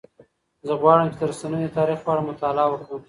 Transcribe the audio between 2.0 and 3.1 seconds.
په اړه مطالعه وکړم.